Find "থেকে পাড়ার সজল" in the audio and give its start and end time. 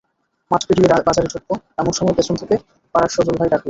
2.35-3.35